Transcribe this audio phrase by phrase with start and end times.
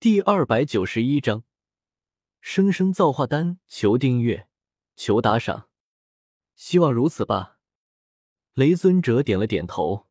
[0.00, 1.42] 第二百九十一章，
[2.40, 3.58] 生生造化丹。
[3.66, 4.48] 求订阅，
[4.94, 5.68] 求打赏，
[6.54, 7.58] 希望如此吧。
[8.54, 10.06] 雷尊者点了点头，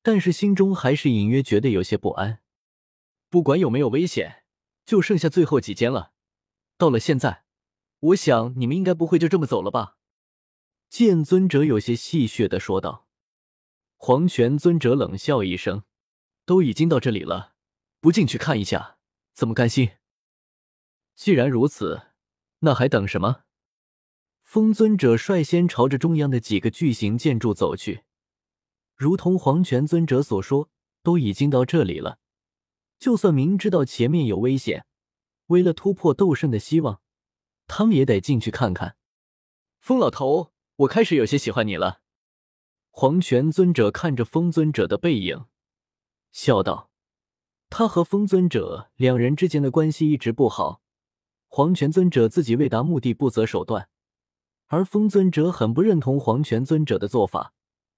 [0.00, 2.40] 但是心中还是隐约觉得有些不安。
[3.28, 4.44] 不管有没有危险，
[4.86, 6.14] 就剩下最后几间了。
[6.78, 7.44] 到了现在，
[7.98, 9.98] 我想你们应该不会就这么走了吧？
[10.88, 13.06] 剑尊者有些戏谑的说道。
[13.98, 15.84] 黄泉尊者冷笑一声
[16.46, 17.56] ：“都已经到这里了，
[18.00, 18.94] 不进去看一下？”
[19.38, 19.92] 怎么甘心？
[21.14, 22.08] 既然如此，
[22.58, 23.44] 那还等什么？
[24.42, 28.02] 风尊者率先朝着中央的几个巨型建筑走去，
[28.96, 30.70] 如同黄泉尊者所说，
[31.04, 32.18] 都已经到这里了，
[32.98, 34.84] 就算明知道前面有危险，
[35.46, 37.00] 为了突破斗圣的希望，
[37.68, 38.96] 他们也得进去看看。
[39.78, 42.00] 风老头，我开始有些喜欢你了。
[42.90, 45.46] 黄泉尊者看着风尊者的背影，
[46.32, 46.87] 笑道。
[47.70, 50.82] 他和风尊者两人之间的关系一直不好，
[51.46, 53.88] 黄泉尊者自己为达目的不择手段，
[54.66, 57.52] 而风尊者很不认同黄泉尊者的做法，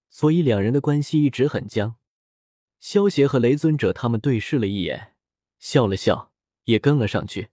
[0.08, 1.96] 所以两人的关系一直很僵。
[2.78, 5.14] 萧协和雷尊者他们对视了一眼，
[5.58, 6.32] 笑了笑，
[6.64, 7.50] 也跟了上去。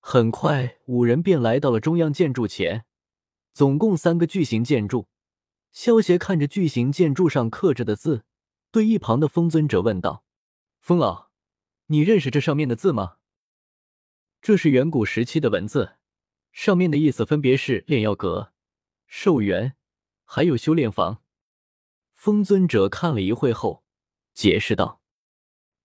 [0.00, 2.84] 很快，五人便来到了中央建筑前，
[3.52, 5.08] 总共三个巨型建筑。
[5.72, 8.24] 萧协看着巨型建筑上刻着的字，
[8.70, 10.24] 对一旁的风尊者问道。
[10.78, 11.23] 风老，
[11.86, 13.18] 你认识这上面的字吗？
[14.40, 15.96] 这是远古时期的文字，
[16.52, 18.52] 上面的意思分别是炼药阁、
[19.06, 19.76] 寿元，
[20.24, 21.22] 还有修炼房。
[22.14, 23.84] 风尊者看了一会后，
[24.32, 25.02] 解释道：“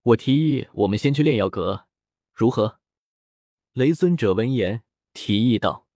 [0.02, 1.86] 我提议我们先去炼药阁，
[2.32, 2.80] 如何？”
[3.74, 5.86] 雷尊者闻言提议道：“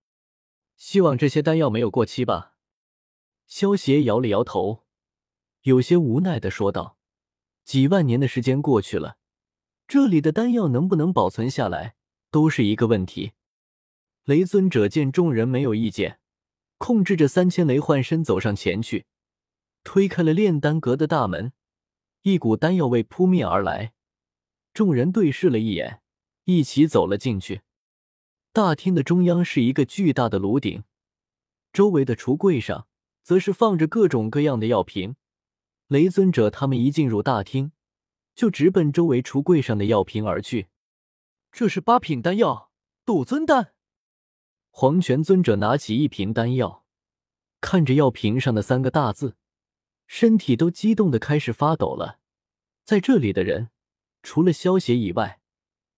[0.77, 2.57] 希望这些丹药没有过期吧？”
[3.47, 4.85] 萧协摇了摇头，
[5.63, 6.99] 有些无奈的说道。
[7.65, 9.17] 几万年的时间过去了，
[9.87, 11.95] 这里的丹药能不能保存下来，
[12.31, 13.33] 都是一个问题。
[14.25, 16.19] 雷尊者见众人没有意见，
[16.79, 19.05] 控制着三千雷幻身走上前去，
[19.83, 21.53] 推开了炼丹阁的大门，
[22.23, 23.93] 一股丹药味扑面而来。
[24.73, 26.01] 众人对视了一眼，
[26.45, 27.61] 一起走了进去。
[28.53, 30.85] 大厅的中央是一个巨大的炉鼎，
[31.73, 32.87] 周围的橱柜上
[33.23, 35.17] 则是放着各种各样的药瓶。
[35.89, 37.73] 雷尊者他们一进入大厅，
[38.35, 40.69] 就直奔周围橱柜上的药瓶而去。
[41.53, 42.71] 这是八品丹药
[43.05, 43.75] 斗尊丹。
[44.71, 46.85] 黄泉尊者拿起一瓶丹药，
[47.61, 49.37] 看着药瓶上的三个大字，
[50.07, 52.19] 身体都激动的开始发抖了。
[52.85, 53.71] 在这里的人，
[54.23, 55.41] 除了萧协以外，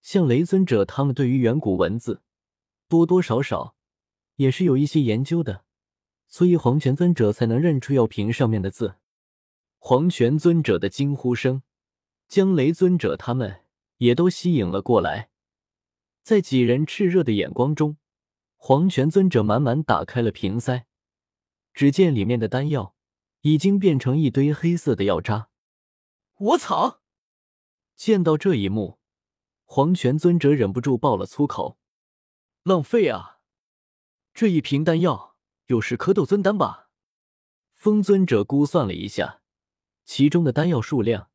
[0.03, 2.23] 像雷尊者他们，对于远古文字
[2.87, 3.75] 多多少少
[4.37, 5.65] 也是有一些研究的，
[6.29, 8.97] 所以黄泉尊者才能认出药瓶上面的字。
[9.79, 11.63] 黄泉尊者的惊呼声，
[12.29, 13.63] 将雷尊者他们
[13.99, 15.31] 也都吸引了过来。
[16.23, 17.99] 在几人炽热的眼光中，
[18.57, 20.87] 黄泉尊者满满打开了瓶塞，
[21.73, 22.97] 只见里面的丹药
[23.43, 25.49] 已经变成一堆黑色的药渣。
[26.39, 27.01] 我操！
[27.95, 28.99] 见到这一幕，
[29.65, 31.79] 黄泉尊者忍不住爆了粗口
[32.65, 33.39] ：“浪费啊！
[34.35, 35.37] 这一瓶丹药
[35.67, 36.91] 有十颗斗尊丹吧？”
[37.73, 39.43] 风尊者估算了一下。
[40.05, 41.31] 其中的丹药数量，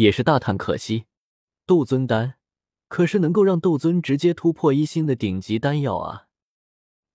[0.00, 1.04] 也是大叹可惜。
[1.66, 2.36] 斗尊丹
[2.88, 6.26] 可是能够让斗尊直接突破一星的顶级丹药啊！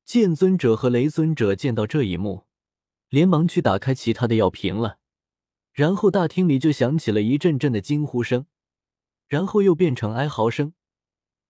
[0.05, 2.45] 剑尊者和雷尊者见到这一幕，
[3.09, 4.99] 连忙去打开其他的药瓶了。
[5.73, 8.45] 然后大厅里就响起了一阵阵的惊呼声，
[9.27, 10.73] 然后又变成哀嚎声。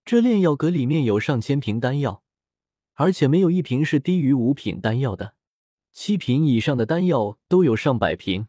[0.05, 2.23] 这炼药阁里面有上千瓶丹药，
[2.93, 5.35] 而且没有一瓶是低于五品丹药的，
[5.91, 8.47] 七品以上的丹药都有上百瓶。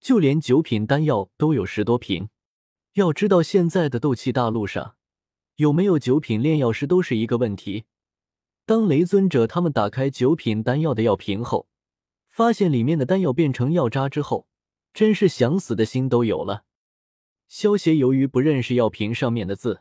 [0.00, 2.28] 就连九品丹药都有十多瓶，
[2.94, 4.96] 要知道现在的斗气大陆上
[5.56, 7.84] 有没有九品炼药师都是一个问题。
[8.64, 11.68] 当雷尊者他们打开九品丹药的药瓶后，
[12.28, 14.46] 发现里面的丹药变成药渣之后，
[14.92, 16.64] 真是想死的心都有了。
[17.48, 19.80] 萧协由于不认识药瓶上面的字，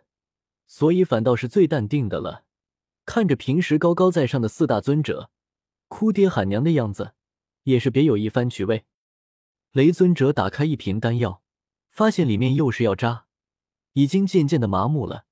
[0.66, 2.46] 所以反倒是最淡定的了。
[3.06, 5.30] 看着平时高高在上的四大尊者，
[5.88, 7.14] 哭爹喊娘的样子，
[7.64, 8.86] 也是别有一番趣味。
[9.72, 11.42] 雷尊者打开一瓶丹药，
[11.92, 13.26] 发现里面又是药渣，
[13.94, 15.26] 已经渐渐的麻木了。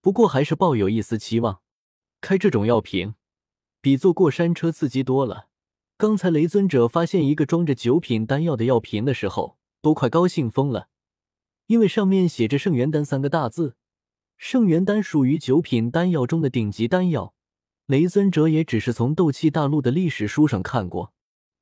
[0.00, 1.60] 不过还是抱有一丝期望。
[2.20, 3.14] 开这种药瓶，
[3.80, 5.48] 比坐过山车刺激多了。
[5.96, 10.88] 刚才雷尊者发现一个装着九品丹药的药瓶的时候，都快高兴疯了，
[11.66, 13.76] 因为上面写着“圣元丹”三个大字。
[14.36, 17.34] 圣元丹属于九品丹药中的顶级丹药，
[17.86, 21.12] 雷尊者也只是从斗气大陆的历史书上看过。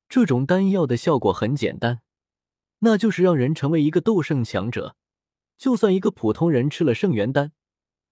[0.09, 2.01] 这种丹药的效果很简单。
[2.85, 4.97] 那就是让人成为一个斗圣强者，
[5.57, 7.53] 就算一个普通人吃了圣元丹，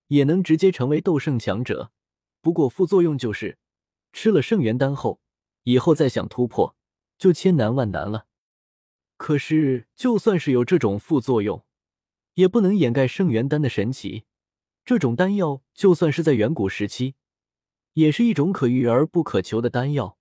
[0.07, 1.91] 也能直接成为斗圣强者。
[2.41, 3.57] 不过副作用就是
[4.13, 5.19] 吃了圣元丹后，
[5.63, 6.75] 以后再想突破
[7.18, 8.27] 就千难万难了。
[9.18, 11.65] 可是就算是有这种副作用，
[12.35, 14.23] 也不能掩盖圣元丹的神奇。
[14.85, 17.15] 这种丹药就算是在远古时期，
[17.94, 20.18] 也是一种可遇而不可求的丹药。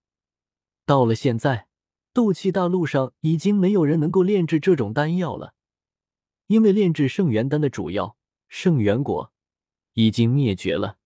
[0.84, 1.68] 到了现在，
[2.12, 5.54] 斗气大陆上已经没有人能够炼制这种丹药了，
[6.48, 8.16] 因为炼制圣元丹的主药
[8.48, 9.32] 圣元果
[9.94, 10.98] 已经灭绝了。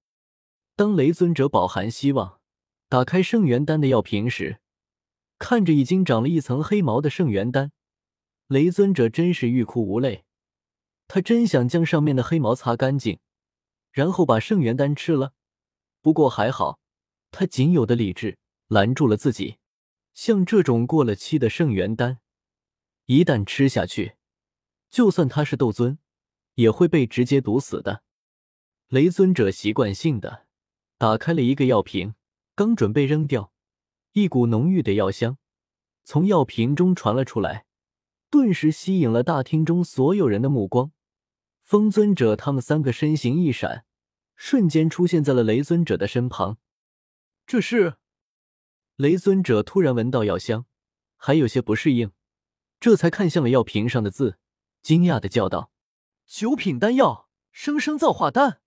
[0.77, 2.41] 当雷尊者饱含希望
[2.89, 4.61] 打开圣元丹的药瓶时，
[5.39, 7.73] 看着已经长了一层黑毛的圣元丹，
[8.47, 10.25] 雷尊者真是欲哭无泪。
[11.07, 13.19] 他真想将上面的黑毛擦干净，
[13.93, 15.35] 然后把圣元丹吃了。
[16.01, 16.79] 不过还好，
[17.31, 19.59] 他仅有的理智拦住了自己。
[20.15, 22.21] 像这种过了期的圣元丹，
[23.07, 24.15] 一旦吃下去，
[24.89, 25.99] 就算他是斗尊，
[26.55, 28.03] 也会被直接毒死的。
[28.89, 30.45] 雷尊者习惯性的。
[30.97, 32.15] 打开了一个药瓶，
[32.55, 33.53] 刚准备扔掉，
[34.13, 35.37] 一股浓郁的药香
[36.05, 37.67] 从药瓶中传了出来，
[38.31, 40.93] 顿时吸引了大厅中所有人的目光。
[41.63, 43.85] 风尊者他们三个身形一闪，
[44.37, 46.59] 瞬间出现在了雷尊者的身旁。
[47.45, 47.97] 这是
[48.97, 50.67] 雷尊者突然闻到药香，
[51.17, 52.13] 还有些不适应，
[52.79, 54.39] 这才看向了药瓶上的字，
[54.83, 55.73] 惊讶的叫道
[56.25, 58.61] ：“九品丹药，生生造化丹。”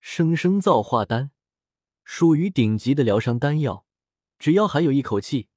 [0.00, 1.30] 生生造化丹
[2.02, 3.84] 属于顶级的疗伤丹药，
[4.38, 5.48] 只要还有一口气，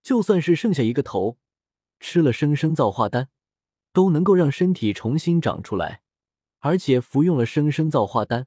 [0.00, 1.38] 就算是剩下一个头，
[1.98, 3.30] 吃了生生造化丹，
[3.92, 6.02] 都能够让身体重新长出来。
[6.60, 8.46] 而且服用了生生造化丹，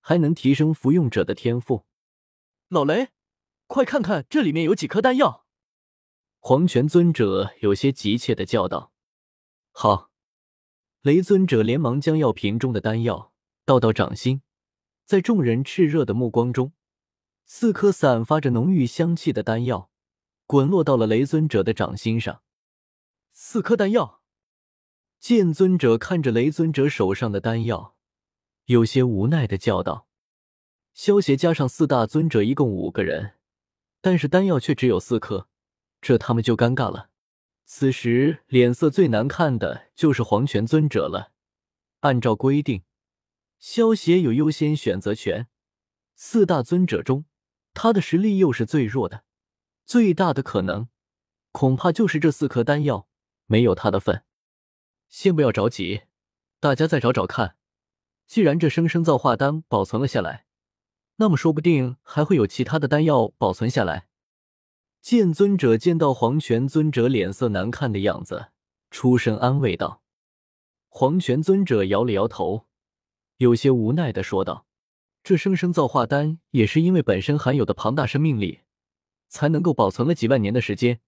[0.00, 1.86] 还能提升服用者的天赋。
[2.68, 3.08] 老雷，
[3.66, 5.44] 快看看这里面有几颗丹药！
[6.38, 8.92] 黄泉尊者有些急切的叫道
[9.72, 10.10] ：“好！”
[11.02, 13.32] 雷尊者连忙将药瓶中的丹药
[13.64, 14.42] 倒到掌心。
[15.04, 16.72] 在众人炽热的目光中，
[17.44, 19.90] 四颗散发着浓郁香气的丹药
[20.46, 22.42] 滚落到了雷尊者的掌心上。
[23.32, 24.20] 四颗丹药，
[25.20, 27.96] 剑尊者看着雷尊者手上的丹药，
[28.64, 30.08] 有些无奈的叫道
[30.94, 33.34] ：“萧协加上四大尊者一共五个人，
[34.06, 35.48] 但是丹药却只有四颗，
[36.00, 37.10] 这他们就尴尬了。”
[37.66, 41.32] 此时脸色最难看的就是黄泉尊者了。
[42.02, 42.84] 按照规定。
[43.58, 45.48] 萧协有优先选择权，
[46.14, 47.24] 四大尊者中，
[47.74, 49.24] 他的实力又是最弱的，
[49.84, 50.86] 最大的可能，
[51.50, 53.08] 恐怕就是这四颗丹药
[53.46, 54.22] 没有他的份。
[55.08, 56.02] 先不要着急，
[56.60, 57.56] 大家再找找看。
[58.28, 60.45] 既然这生生造化丹保存了下来，
[61.16, 64.06] 那么说不定还会有其他的丹药保存下来。
[65.00, 68.48] 剑尊者见到黄泉尊者脸色难看的样子，
[68.90, 70.02] 出声安慰道。
[70.88, 72.66] 黄泉尊者摇了摇头。
[73.36, 74.66] 有些无奈的说道
[75.22, 78.60] ：“这生生造化丹也是因为本身含有的庞大生命力，
[79.28, 81.00] 才能够保存了几万年的时间。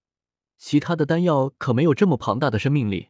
[0.56, 3.08] 其他的丹药可没有这么庞大的生命力。”